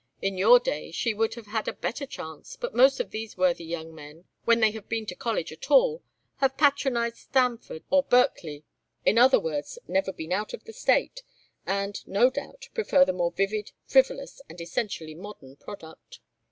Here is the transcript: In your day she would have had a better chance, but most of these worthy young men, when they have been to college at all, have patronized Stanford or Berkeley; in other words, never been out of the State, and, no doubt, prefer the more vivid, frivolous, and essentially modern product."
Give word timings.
In 0.19 0.35
your 0.35 0.59
day 0.59 0.89
she 0.89 1.13
would 1.13 1.35
have 1.35 1.45
had 1.45 1.67
a 1.67 1.73
better 1.73 2.07
chance, 2.07 2.55
but 2.55 2.73
most 2.73 2.99
of 2.99 3.11
these 3.11 3.37
worthy 3.37 3.65
young 3.65 3.93
men, 3.93 4.25
when 4.45 4.59
they 4.59 4.71
have 4.71 4.89
been 4.89 5.05
to 5.05 5.13
college 5.13 5.51
at 5.51 5.69
all, 5.69 6.01
have 6.37 6.57
patronized 6.57 7.17
Stanford 7.17 7.83
or 7.91 8.01
Berkeley; 8.01 8.63
in 9.05 9.19
other 9.19 9.39
words, 9.39 9.77
never 9.87 10.11
been 10.11 10.31
out 10.31 10.55
of 10.55 10.63
the 10.63 10.73
State, 10.73 11.21
and, 11.67 12.01
no 12.07 12.31
doubt, 12.31 12.69
prefer 12.73 13.05
the 13.05 13.13
more 13.13 13.31
vivid, 13.31 13.73
frivolous, 13.85 14.41
and 14.49 14.59
essentially 14.59 15.13
modern 15.13 15.55
product." 15.55 16.19